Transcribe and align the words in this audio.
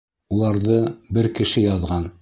Уларҙы 0.37 0.79
бер 1.19 1.31
кеше 1.41 1.67
яҙған. 1.69 2.15